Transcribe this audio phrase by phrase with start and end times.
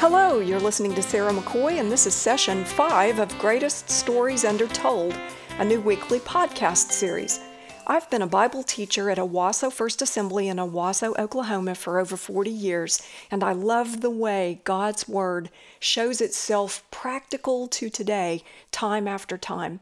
[0.00, 5.12] Hello, you're listening to Sarah McCoy, and this is session five of Greatest Stories Undertold,
[5.58, 7.40] a new weekly podcast series.
[7.84, 12.48] I've been a Bible teacher at Owasso First Assembly in Owasso, Oklahoma for over 40
[12.48, 15.50] years, and I love the way God's Word
[15.80, 19.80] shows itself practical to today, time after time.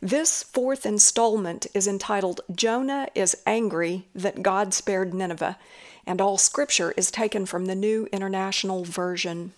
[0.00, 5.58] This fourth installment is entitled Jonah is Angry That God Spared Nineveh
[6.06, 9.52] and all scripture is taken from the New International Version.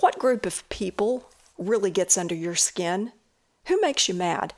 [0.00, 3.12] What group of people really gets under your skin?
[3.66, 4.52] Who makes you mad?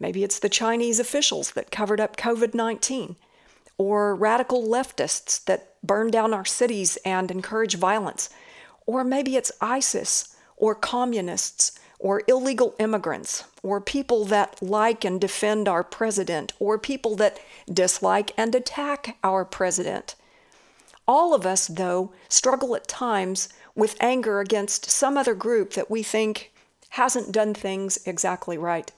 [0.00, 3.14] Maybe it's the Chinese officials that covered up COVID 19,
[3.78, 8.30] or radical leftists that burn down our cities and encourage violence,
[8.84, 15.68] or maybe it's ISIS or communists or illegal immigrants, or people that like and defend
[15.68, 17.38] our president, or people that
[17.72, 20.16] dislike and attack our president.
[21.06, 26.02] All of us, though, struggle at times with anger against some other group that we
[26.02, 26.52] think
[26.90, 28.92] hasn't done things exactly right.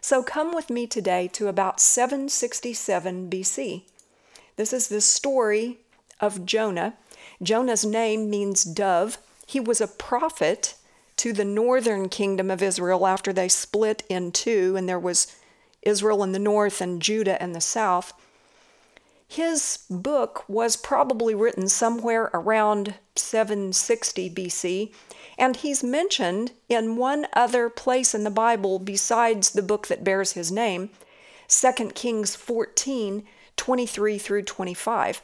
[0.00, 3.82] So come with me today to about 767 BC.
[4.56, 5.78] This is the story
[6.20, 6.94] of Jonah.
[7.40, 9.18] Jonah's name means dove.
[9.46, 10.74] He was a prophet
[11.18, 15.36] to the northern kingdom of Israel after they split in two, and there was
[15.82, 18.12] Israel in the north and Judah in the south.
[19.32, 24.92] His book was probably written somewhere around 760 BC,
[25.38, 30.32] and he's mentioned in one other place in the Bible besides the book that bears
[30.32, 30.90] his name,
[31.48, 33.24] 2 Kings 14
[33.56, 35.22] 23 through 25.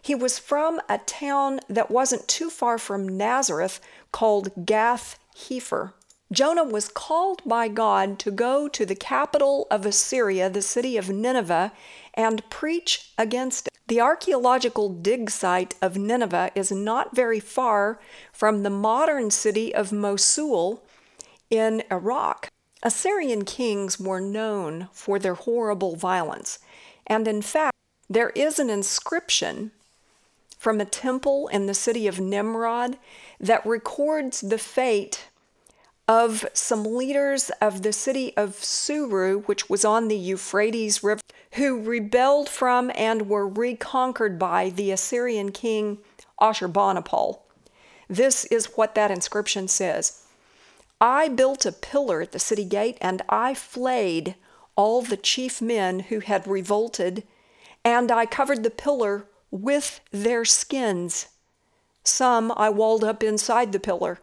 [0.00, 3.78] He was from a town that wasn't too far from Nazareth
[4.10, 5.92] called Gath Hepher.
[6.32, 11.10] Jonah was called by God to go to the capital of Assyria, the city of
[11.10, 11.72] Nineveh,
[12.20, 13.72] and preach against it.
[13.86, 17.98] The archaeological dig site of Nineveh is not very far
[18.30, 20.84] from the modern city of Mosul
[21.48, 22.48] in Iraq.
[22.82, 26.58] Assyrian kings were known for their horrible violence,
[27.06, 27.74] and in fact,
[28.08, 29.70] there is an inscription
[30.58, 32.98] from a temple in the city of Nimrod
[33.40, 35.29] that records the fate
[36.10, 41.20] of some leaders of the city of Suru, which was on the Euphrates River,
[41.52, 45.98] who rebelled from and were reconquered by the Assyrian king
[46.40, 47.38] Ashurbanipal.
[48.08, 50.24] This is what that inscription says
[51.00, 54.34] I built a pillar at the city gate, and I flayed
[54.74, 57.22] all the chief men who had revolted,
[57.84, 61.28] and I covered the pillar with their skins.
[62.02, 64.18] Some I walled up inside the pillar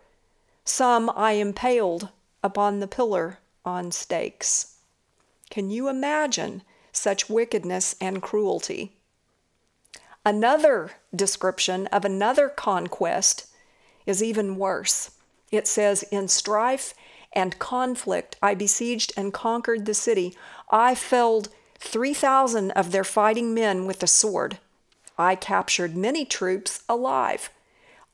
[0.68, 2.10] some I impaled
[2.44, 4.76] upon the pillar on stakes.
[5.50, 8.94] Can you imagine such wickedness and cruelty?
[10.26, 13.48] Another description of another conquest
[14.06, 15.12] is even worse.
[15.52, 16.94] It says, In strife
[17.32, 20.36] and conflict I besieged and conquered the city.
[20.70, 24.60] I felled 3,000 of their fighting men with the sword.
[25.18, 27.50] I captured many troops alive.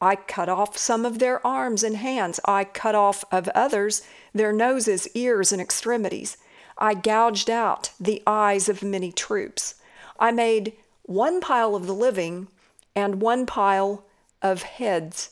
[0.04, 2.40] I cut off some of their arms and hands.
[2.46, 4.02] I cut off of others
[4.34, 6.38] their noses, ears, and extremities.
[6.78, 9.76] I gouged out the eyes of many troops.
[10.20, 12.48] I made one pile of the living
[12.96, 14.06] and one pile
[14.42, 15.32] of heads.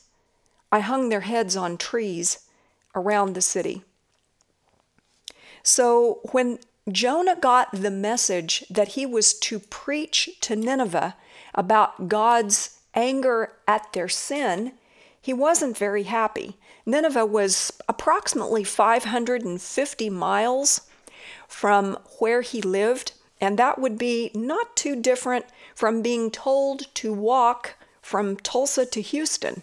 [0.70, 2.48] I hung their heads on trees
[2.94, 3.82] around the city.
[5.62, 6.58] So when
[6.90, 11.14] Jonah got the message that he was to preach to Nineveh
[11.54, 14.72] about God's anger at their sin,
[15.20, 16.56] he wasn't very happy.
[16.84, 20.80] Nineveh was approximately 550 miles
[21.46, 27.12] from where he lived, and that would be not too different from being told to
[27.12, 29.62] walk from Tulsa to Houston.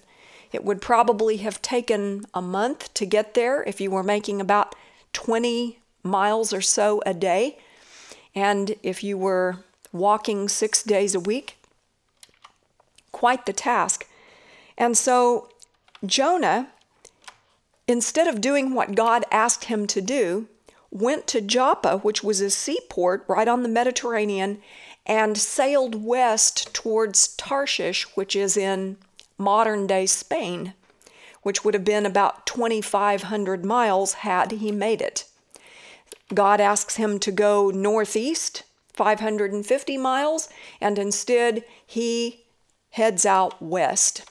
[0.52, 4.76] It would probably have taken a month to get there if you were making about
[5.14, 7.60] 20 miles or so a day.
[8.34, 9.58] And if you were
[9.92, 11.58] walking six days a week,
[13.20, 14.08] quite the task.
[14.78, 15.50] And so
[16.06, 16.70] Jonah,
[17.86, 20.48] instead of doing what God asked him to do,
[20.90, 24.62] went to Joppa, which was a seaport right on the Mediterranean,
[25.06, 28.96] and sailed west towards Tarshish, which is in
[29.38, 30.74] modern day Spain,
[31.44, 35.26] which would have been about 2,500 miles had he made it.
[36.34, 38.64] God asks him to go northeast,
[38.94, 40.48] 550 miles,
[40.80, 42.46] and instead he
[42.92, 44.30] heads out west.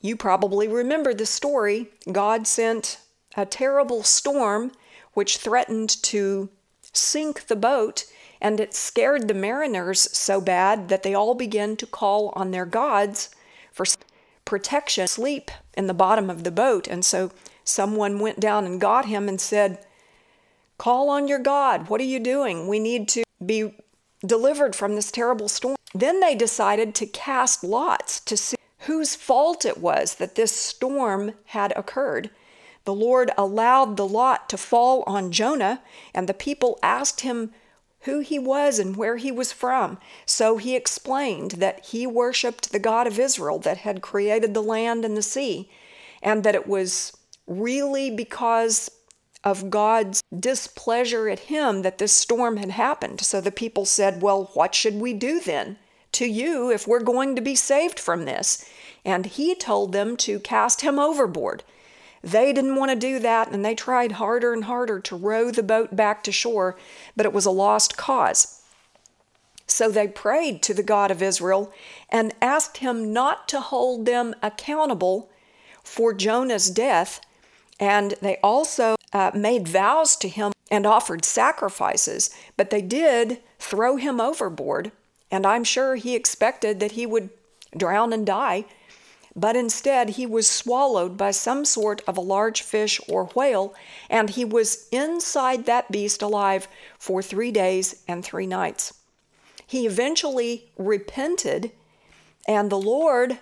[0.00, 1.88] You probably remember the story.
[2.10, 2.98] God sent
[3.36, 4.72] a terrible storm
[5.14, 6.48] which threatened to
[6.92, 8.04] sink the boat,
[8.40, 12.66] and it scared the mariners so bad that they all began to call on their
[12.66, 13.30] gods
[13.72, 13.86] for
[14.44, 16.86] protection, sleep in the bottom of the boat.
[16.86, 17.30] And so
[17.64, 19.84] someone went down and got him and said,
[20.76, 21.88] Call on your God.
[21.88, 22.68] What are you doing?
[22.68, 23.74] We need to be
[24.26, 25.76] delivered from this terrible storm.
[25.94, 31.34] Then they decided to cast lots to see whose fault it was that this storm
[31.46, 32.30] had occurred.
[32.84, 35.80] The Lord allowed the lot to fall on Jonah,
[36.12, 37.52] and the people asked him
[38.00, 39.98] who he was and where he was from.
[40.26, 45.04] So he explained that he worshiped the God of Israel that had created the land
[45.04, 45.70] and the sea,
[46.22, 47.16] and that it was
[47.46, 48.90] really because
[49.44, 53.20] of God's displeasure at him that this storm had happened.
[53.20, 55.78] So the people said, Well, what should we do then
[56.14, 58.68] to you if we're going to be saved from this?
[59.04, 61.62] And he told them to cast him overboard.
[62.22, 65.62] They didn't want to do that, and they tried harder and harder to row the
[65.62, 66.76] boat back to shore,
[67.14, 68.62] but it was a lost cause.
[69.66, 71.72] So they prayed to the God of Israel
[72.08, 75.30] and asked him not to hold them accountable
[75.82, 77.20] for Jonah's death.
[77.78, 83.96] And they also uh, made vows to him and offered sacrifices, but they did throw
[83.96, 84.92] him overboard.
[85.34, 87.30] And I'm sure he expected that he would
[87.76, 88.64] drown and die
[89.36, 93.74] but instead he was swallowed by some sort of a large fish or whale,
[94.08, 98.94] and he was inside that beast alive for three days and three nights.
[99.66, 101.72] He eventually repented,
[102.46, 103.38] and the Lord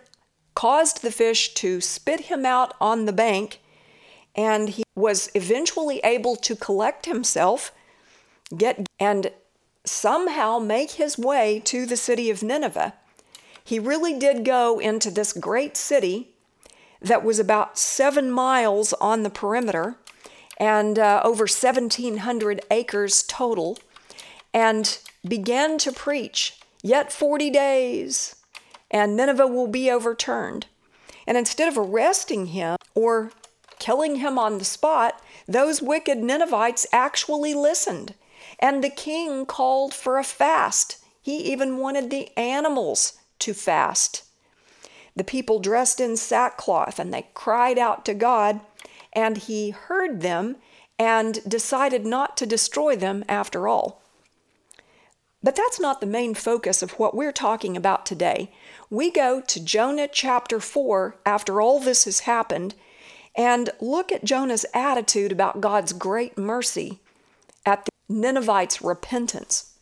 [0.54, 3.60] caused the fish to spit him out on the bank,
[4.34, 7.72] and he was eventually able to collect himself,
[8.56, 9.30] get and
[9.84, 12.94] somehow make his way to the city of Nineveh.
[13.64, 16.28] He really did go into this great city
[17.00, 19.96] that was about seven miles on the perimeter
[20.56, 23.78] and uh, over 1,700 acres total,
[24.54, 28.34] and began to preach, Yet 40 days,
[28.90, 30.66] and Nineveh will be overturned.
[31.28, 33.30] And instead of arresting him or
[33.78, 38.14] killing him on the spot, those wicked Ninevites actually listened.
[38.62, 40.98] And the king called for a fast.
[41.20, 44.22] He even wanted the animals to fast.
[45.16, 48.60] The people dressed in sackcloth and they cried out to God,
[49.12, 50.56] and he heard them
[50.98, 54.00] and decided not to destroy them after all.
[55.42, 58.52] But that's not the main focus of what we're talking about today.
[58.88, 62.76] We go to Jonah chapter 4 after all this has happened
[63.34, 67.00] and look at Jonah's attitude about God's great mercy
[67.66, 69.72] at the Ninevites' repentance.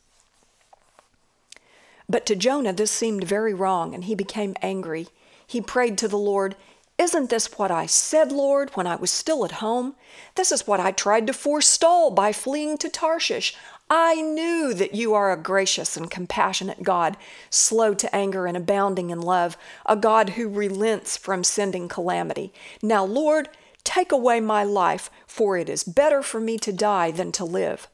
[2.08, 5.08] But to Jonah, this seemed very wrong, and he became angry.
[5.46, 6.56] He prayed to the Lord,
[6.98, 9.94] Isn't this what I said, Lord, when I was still at home?
[10.34, 13.54] This is what I tried to forestall by fleeing to Tarshish.
[13.88, 17.16] I knew that you are a gracious and compassionate God,
[17.48, 19.56] slow to anger and abounding in love,
[19.86, 22.52] a God who relents from sending calamity.
[22.82, 23.48] Now, Lord,
[23.82, 27.88] take away my life, for it is better for me to die than to live.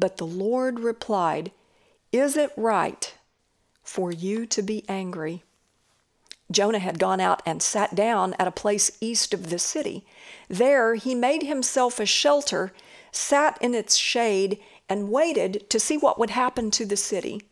[0.00, 1.52] But the Lord replied,
[2.10, 3.14] is it right
[3.82, 5.42] for you to be angry?
[6.50, 10.04] Jonah had gone out and sat down at a place east of the city.
[10.48, 12.72] There he made himself a shelter,
[13.12, 14.58] sat in its shade,
[14.88, 17.42] and waited to see what would happen to the city.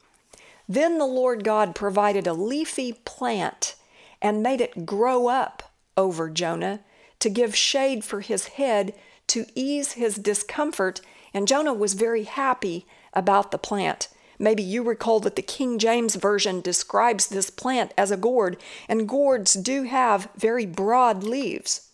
[0.67, 3.76] Then the Lord God provided a leafy plant
[4.23, 6.81] and made it grow up over Jonah
[7.21, 8.95] to give shade for his head
[9.28, 11.02] to ease his discomfort,
[11.38, 14.09] and Jonah was very happy about the plant.
[14.40, 18.57] Maybe you recall that the King James Version describes this plant as a gourd,
[18.88, 21.90] and gourds do have very broad leaves.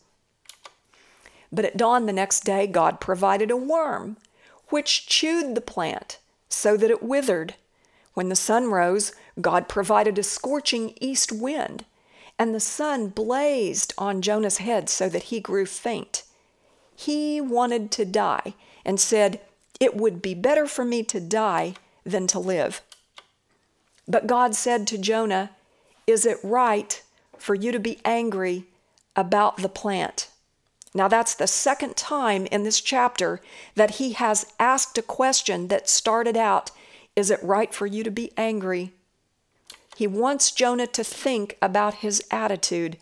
[1.52, 4.16] But at dawn the next day, God provided a worm,
[4.68, 7.54] which chewed the plant so that it withered.
[8.14, 11.84] When the sun rose, God provided a scorching east wind,
[12.38, 16.22] and the sun blazed on Jonah's head so that he grew faint.
[16.96, 19.40] He wanted to die and said,
[19.80, 21.74] It would be better for me to die
[22.04, 22.82] than to live.
[24.06, 25.50] But God said to Jonah,
[26.06, 27.02] Is it right
[27.38, 28.64] for you to be angry
[29.16, 30.28] about the plant?
[30.94, 33.40] Now, that's the second time in this chapter
[33.74, 36.70] that he has asked a question that started out
[37.16, 38.92] Is it right for you to be angry?
[39.96, 42.96] He wants Jonah to think about his attitude.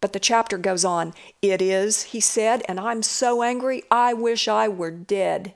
[0.00, 1.12] But the chapter goes on.
[1.42, 5.54] It is, he said, and I'm so angry, I wish I were dead.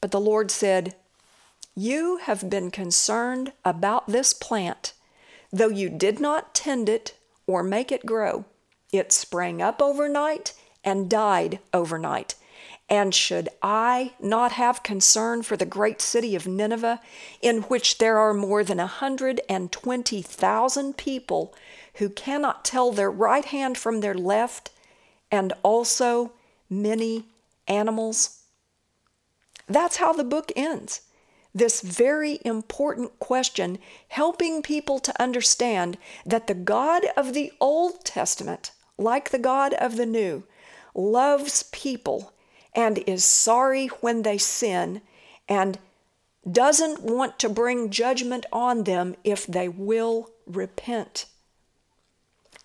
[0.00, 0.94] But the Lord said,
[1.74, 4.92] you have been concerned about this plant,
[5.52, 7.14] though you did not tend it
[7.46, 8.44] or make it grow.
[8.92, 10.52] It sprang up overnight
[10.82, 12.34] and died overnight.
[12.88, 17.00] And should I not have concern for the great city of Nineveh,
[17.40, 21.54] in which there are more than a 120,000 people
[22.00, 24.70] who cannot tell their right hand from their left,
[25.30, 26.32] and also
[26.70, 27.26] many
[27.68, 28.40] animals?
[29.68, 31.02] That's how the book ends.
[31.54, 33.78] This very important question,
[34.08, 39.96] helping people to understand that the God of the Old Testament, like the God of
[39.96, 40.44] the New,
[40.94, 42.32] loves people
[42.74, 45.02] and is sorry when they sin
[45.48, 45.78] and
[46.50, 51.26] doesn't want to bring judgment on them if they will repent.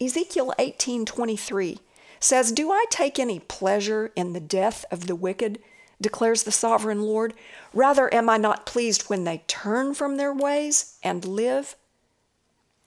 [0.01, 1.79] Ezekiel 18:23
[2.19, 5.61] says, "Do I take any pleasure in the death of the wicked?"
[6.01, 7.33] declares the sovereign Lord.
[7.73, 11.75] Rather am I not pleased when they turn from their ways and live?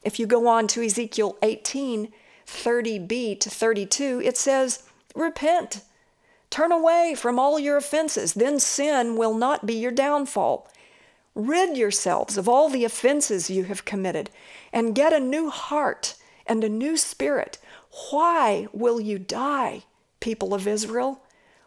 [0.03, 2.13] If you go on to Ezekiel 18,
[2.47, 4.83] 30b to 32, it says,
[5.15, 5.81] Repent,
[6.51, 10.69] turn away from all your offenses, then sin will not be your downfall.
[11.35, 14.31] Rid yourselves of all the offenses you have committed,
[14.73, 16.15] and get a new heart
[16.49, 17.59] and a new spirit.
[18.11, 19.85] Why will you die,
[20.21, 21.23] people of Israel?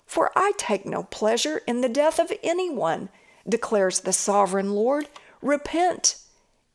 [0.05, 3.09] For I take no pleasure in the death of anyone,
[3.47, 5.07] declares the sovereign Lord.
[5.41, 6.17] Repent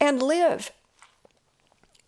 [0.00, 0.72] and live.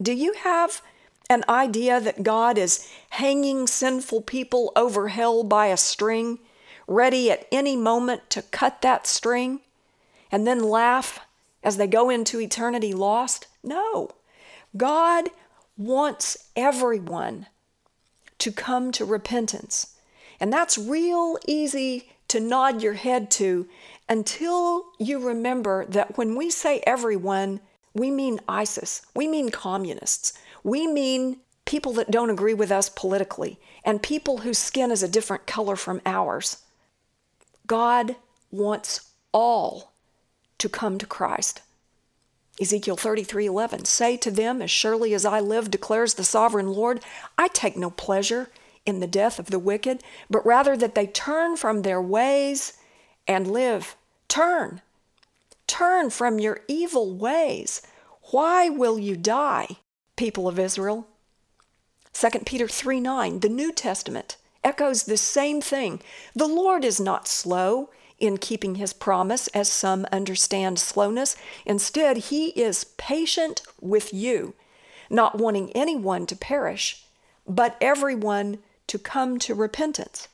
[0.00, 0.80] Do you have
[1.28, 6.38] an idea that God is hanging sinful people over hell by a string,
[6.86, 9.60] ready at any moment to cut that string
[10.32, 11.20] and then laugh
[11.62, 13.46] as they go into eternity lost?
[13.62, 14.10] No.
[14.76, 15.28] God
[15.78, 17.46] wants everyone
[18.38, 19.94] to come to repentance.
[20.40, 23.66] And that's real easy to nod your head to
[24.08, 27.60] until you remember that when we say everyone,
[27.94, 30.32] we mean ISIS, we mean communists,
[30.62, 35.08] we mean people that don't agree with us politically, and people whose skin is a
[35.08, 36.58] different color from ours.
[37.66, 38.16] God
[38.50, 39.92] wants all
[40.58, 41.60] to come to Christ.
[42.60, 47.02] Ezekiel 33:11 Say to them as surely as I live declares the sovereign Lord
[47.36, 48.50] I take no pleasure
[48.84, 52.72] in the death of the wicked, but rather that they turn from their ways
[53.26, 53.96] and live.
[54.28, 54.80] Turn.
[55.66, 57.82] Turn from your evil ways.
[58.30, 59.76] Why will you die,
[60.16, 61.06] people of Israel?
[62.12, 66.02] 2 Peter 3:9 the New Testament, echoes the same thing.
[66.34, 71.36] The Lord is not slow in keeping his promise, as some understand slowness.
[71.64, 74.54] Instead, he is patient with you,
[75.08, 77.04] not wanting anyone to perish,
[77.46, 78.58] but everyone
[78.88, 80.28] to come to repentance.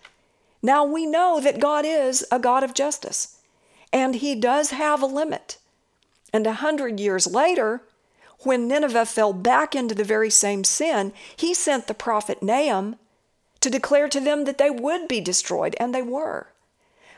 [0.62, 3.38] Now we know that God is a God of justice,
[3.92, 5.58] and He does have a limit.
[6.32, 7.82] And a hundred years later,
[8.40, 12.96] when Nineveh fell back into the very same sin, He sent the prophet Nahum
[13.60, 16.48] to declare to them that they would be destroyed, and they were.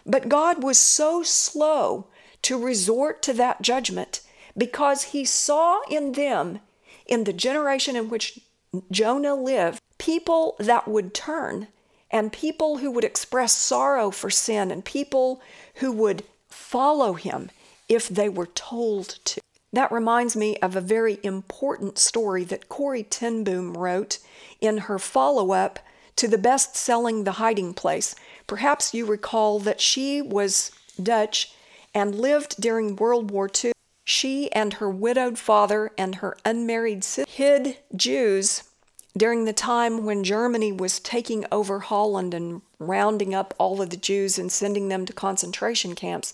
[0.07, 2.07] But God was so slow
[2.43, 4.21] to resort to that judgment
[4.57, 6.61] because He saw in them,
[7.07, 8.41] in the generation in which
[8.91, 11.69] Jonah lived, people that would turn
[12.11, 15.41] and people who would express sorrow for sin and people
[15.77, 17.51] who would follow him
[17.89, 19.41] if they were told to.
[19.73, 24.19] That reminds me of a very important story that Corrie ten Boom wrote
[24.61, 25.79] in her follow up
[26.17, 28.15] to the best selling The Hiding Place.
[28.47, 30.71] Perhaps you recall that she was
[31.01, 31.53] Dutch
[31.95, 33.73] and lived during World War II.
[34.05, 38.63] She and her widowed father and her unmarried sister hid Jews
[39.17, 43.97] during the time when Germany was taking over Holland and rounding up all of the
[43.97, 46.33] Jews and sending them to concentration camps.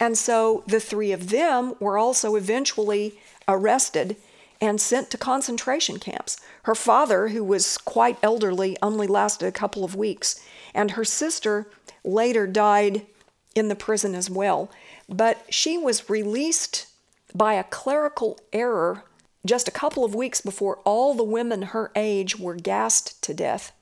[0.00, 3.18] And so the three of them were also eventually
[3.48, 4.16] arrested
[4.60, 6.38] and sent to concentration camps.
[6.62, 10.40] Her father, who was quite elderly, only lasted a couple of weeks,
[10.74, 11.66] and her sister
[12.04, 13.06] later died
[13.54, 14.70] in the prison as well.
[15.08, 16.86] But she was released
[17.34, 19.04] by a clerical error
[19.44, 23.72] just a couple of weeks before all the women her age were gassed to death.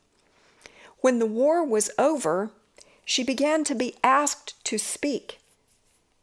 [1.01, 2.51] When the war was over,
[3.05, 5.39] she began to be asked to speak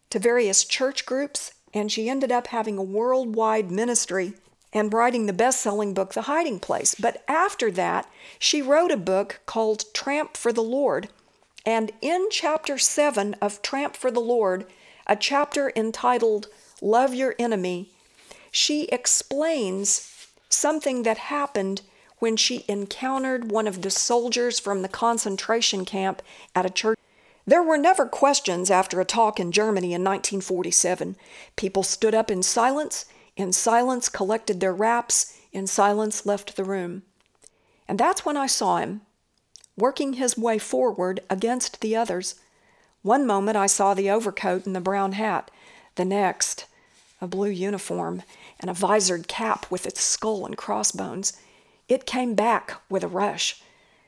[0.10, 4.34] to various church groups, and she ended up having a worldwide ministry
[4.74, 6.96] and writing the best selling book, The Hiding Place.
[6.96, 8.10] But after that,
[8.40, 11.10] she wrote a book called Tramp for the Lord.
[11.66, 14.66] And in chapter 7 of Tramp for the Lord,
[15.08, 16.48] a chapter entitled
[16.82, 17.90] Love Your Enemy,
[18.52, 21.82] she explains something that happened
[22.20, 26.22] when she encountered one of the soldiers from the concentration camp
[26.56, 26.98] at a church.
[27.46, 31.16] There were never questions after a talk in Germany in 1947.
[31.56, 33.06] People stood up in silence,
[33.36, 37.04] in silence collected their wraps, in silence left the room.
[37.88, 39.02] And that's when I saw him,
[39.76, 42.36] working his way forward against the others.
[43.02, 45.50] One moment I saw the overcoat and the brown hat,
[45.96, 46.66] the next,
[47.20, 48.22] a blue uniform
[48.60, 51.34] and a visored cap with its skull and crossbones.
[51.90, 53.62] It came back with a rush.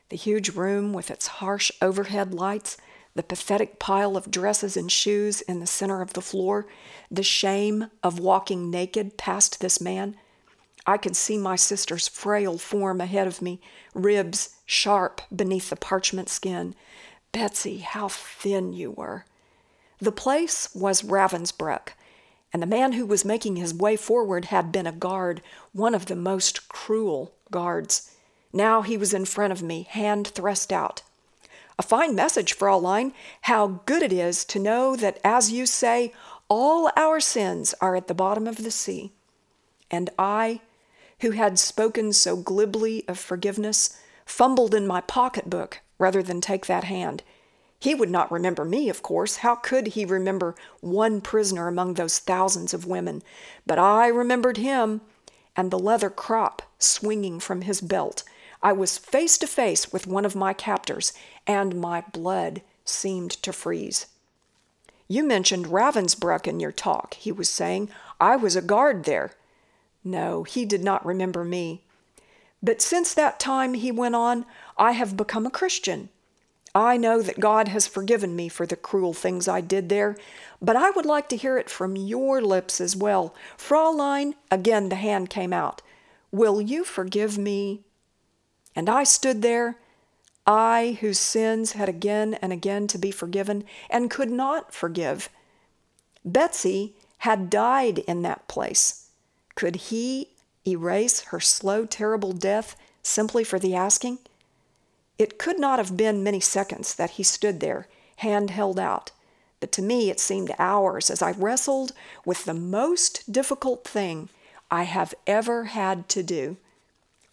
[0.08, 2.76] The huge room with its harsh overhead lights,
[3.14, 6.66] the pathetic pile of dresses and shoes in the center of the floor,
[7.10, 10.16] the shame of walking naked past this man.
[10.86, 13.60] I could see my sister's frail form ahead of me,
[13.94, 16.74] ribs sharp beneath the parchment skin.
[17.32, 19.24] Betsy, how thin you were.
[20.00, 21.90] The place was Ravensbrück,
[22.52, 25.40] and the man who was making his way forward had been a guard,
[25.72, 28.10] one of the most cruel guards.
[28.52, 31.02] Now he was in front of me, hand thrust out.
[31.78, 33.12] A fine message, Fraulein.
[33.42, 36.12] How good it is to know that, as you say,
[36.48, 39.12] all our sins are at the bottom of the sea.
[39.90, 40.60] And I,
[41.20, 46.84] who had spoken so glibly of forgiveness, fumbled in my pocketbook rather than take that
[46.84, 47.22] hand.
[47.80, 49.36] He would not remember me, of course.
[49.36, 53.22] How could he remember one prisoner among those thousands of women?
[53.66, 55.00] But I remembered him,
[55.56, 58.22] and the leather crop swinging from his belt.
[58.64, 61.12] I was face to face with one of my captors,
[61.46, 64.06] and my blood seemed to freeze.
[65.06, 67.90] You mentioned Ravensbrück in your talk, he was saying.
[68.18, 69.32] I was a guard there.
[70.02, 71.82] No, he did not remember me.
[72.62, 74.46] But since that time, he went on,
[74.78, 76.08] I have become a Christian.
[76.74, 80.16] I know that God has forgiven me for the cruel things I did there,
[80.62, 83.34] but I would like to hear it from your lips as well.
[83.58, 85.82] Fraulein, again the hand came out.
[86.32, 87.82] Will you forgive me?
[88.76, 89.76] And I stood there,
[90.46, 95.28] I whose sins had again and again to be forgiven and could not forgive.
[96.24, 99.08] Betsy had died in that place.
[99.54, 100.28] Could he
[100.66, 104.18] erase her slow, terrible death simply for the asking?
[105.18, 109.12] It could not have been many seconds that he stood there, hand held out,
[109.60, 111.92] but to me it seemed hours as I wrestled
[112.24, 114.28] with the most difficult thing
[114.70, 116.56] I have ever had to do.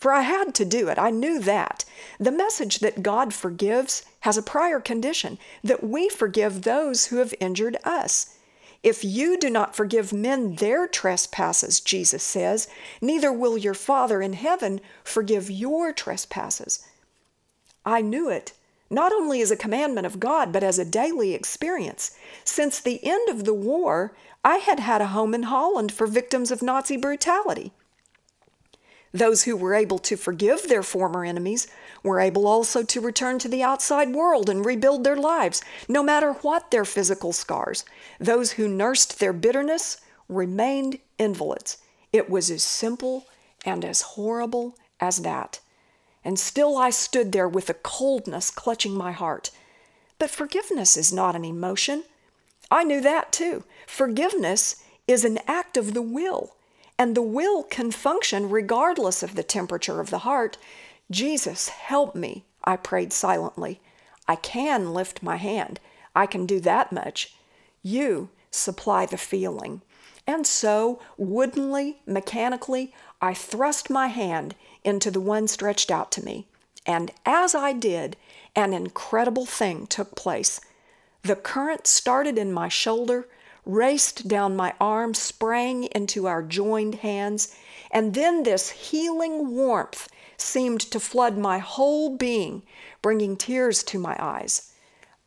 [0.01, 1.85] For I had to do it, I knew that.
[2.19, 7.35] The message that God forgives has a prior condition that we forgive those who have
[7.39, 8.35] injured us.
[8.81, 12.67] If you do not forgive men their trespasses, Jesus says,
[12.99, 16.83] neither will your Father in heaven forgive your trespasses.
[17.85, 18.53] I knew it,
[18.89, 22.17] not only as a commandment of God, but as a daily experience.
[22.43, 26.49] Since the end of the war, I had had a home in Holland for victims
[26.49, 27.71] of Nazi brutality.
[29.13, 31.67] Those who were able to forgive their former enemies
[32.01, 36.33] were able also to return to the outside world and rebuild their lives, no matter
[36.33, 37.83] what their physical scars.
[38.19, 39.97] Those who nursed their bitterness
[40.29, 41.77] remained invalids.
[42.13, 43.27] It was as simple
[43.65, 45.59] and as horrible as that.
[46.23, 49.51] And still I stood there with a coldness clutching my heart.
[50.19, 52.03] But forgiveness is not an emotion.
[52.69, 53.65] I knew that too.
[53.87, 56.55] Forgiveness is an act of the will
[57.01, 60.59] and the will can function regardless of the temperature of the heart.
[61.09, 63.81] Jesus, help me, I prayed silently.
[64.27, 65.79] I can lift my hand.
[66.15, 67.33] I can do that much.
[67.81, 69.81] You supply the feeling.
[70.27, 76.45] And so, woodenly, mechanically, I thrust my hand into the one stretched out to me.
[76.85, 78.15] And as I did,
[78.55, 80.61] an incredible thing took place.
[81.23, 83.27] The current started in my shoulder,
[83.65, 87.55] raced down my arm, sprang into our joined hands,
[87.91, 92.63] and then this healing warmth seemed to flood my whole being,
[93.01, 94.73] bringing tears to my eyes.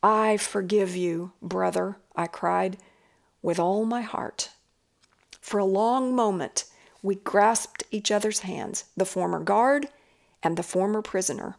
[0.03, 2.77] I forgive you, brother, I cried,
[3.41, 4.51] with all my heart.
[5.41, 6.65] For a long moment,
[7.01, 9.89] we grasped each other's hands, the former guard
[10.41, 11.55] and the former prisoner.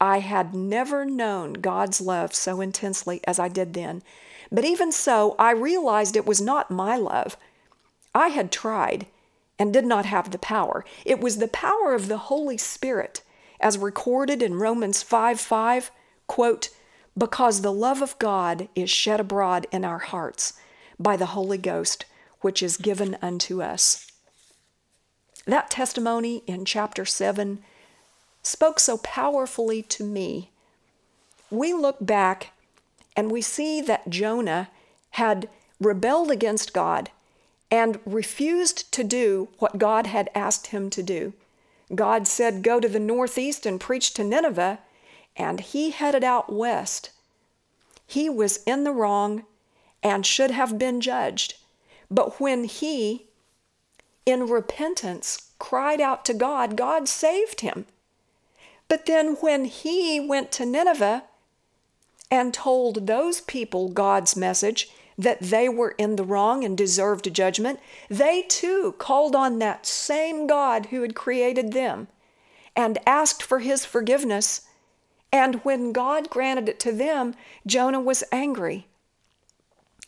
[0.00, 4.02] I had never known God's love so intensely as I did then,
[4.50, 7.36] but even so, I realized it was not my love.
[8.14, 9.06] I had tried
[9.58, 10.84] and did not have the power.
[11.04, 13.22] It was the power of the Holy Spirit,
[13.60, 15.90] as recorded in Romans 5 5,
[16.26, 16.70] quote,
[17.16, 20.54] because the love of God is shed abroad in our hearts
[20.98, 22.04] by the Holy Ghost,
[22.40, 24.10] which is given unto us.
[25.44, 27.58] That testimony in chapter 7
[28.42, 30.50] spoke so powerfully to me.
[31.50, 32.52] We look back
[33.18, 34.70] and we see that Jonah
[35.10, 35.48] had
[35.80, 37.10] rebelled against God
[37.68, 41.32] and refused to do what God had asked him to do.
[41.92, 44.78] God said, Go to the northeast and preach to Nineveh,
[45.36, 47.10] and he headed out west.
[48.06, 49.42] He was in the wrong
[50.00, 51.54] and should have been judged.
[52.08, 53.26] But when he,
[54.26, 57.86] in repentance, cried out to God, God saved him.
[58.86, 61.24] But then when he went to Nineveh
[62.30, 67.80] and told those people God's message, that they were in the wrong and deserved judgment,
[68.08, 72.06] they too called on that same God who had created them
[72.76, 74.62] and asked for his forgiveness.
[75.32, 77.34] And when God granted it to them,
[77.66, 78.86] Jonah was angry.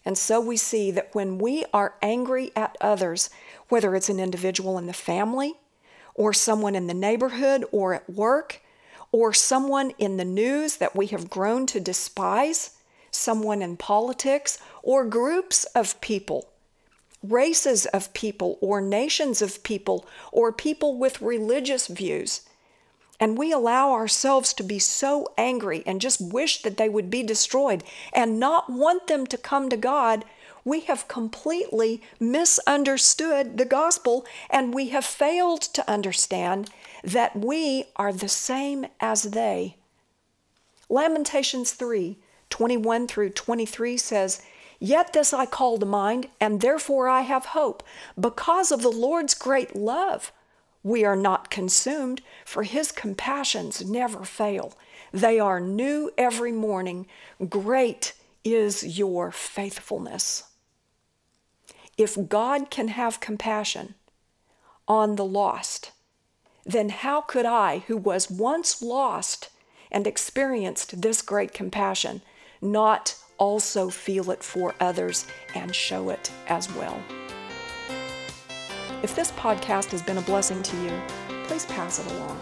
[0.05, 3.29] And so we see that when we are angry at others,
[3.69, 5.55] whether it's an individual in the family,
[6.15, 8.63] or someone in the neighborhood, or at work,
[9.13, 12.77] or someone in the news that we have grown to despise,
[13.11, 16.49] someone in politics, or groups of people,
[17.23, 22.43] races of people, or nations of people, or people with religious views.
[23.19, 27.23] And we allow ourselves to be so angry and just wish that they would be
[27.23, 30.25] destroyed and not want them to come to God.
[30.65, 36.71] We have completely misunderstood the gospel and we have failed to understand
[37.03, 39.77] that we are the same as they.
[40.89, 42.19] Lamentations 3
[42.51, 44.43] 21 through 23 says,
[44.81, 47.83] Yet this I call to mind, and therefore I have hope,
[48.19, 50.33] because of the Lord's great love.
[50.83, 54.77] We are not consumed, for his compassions never fail.
[55.13, 57.07] They are new every morning.
[57.49, 60.45] Great is your faithfulness.
[61.99, 63.95] If God can have compassion
[64.89, 65.93] on the lost,
[66.65, 69.49] then how could I, who was once lost
[69.91, 72.23] and experienced this great compassion,
[72.61, 77.01] not also feel it for others and show it as well.
[79.03, 81.01] If this podcast has been a blessing to you,
[81.45, 82.39] please pass it along.